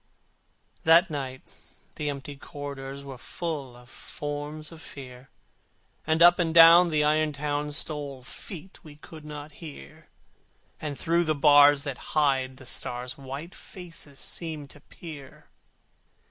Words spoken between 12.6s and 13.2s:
stars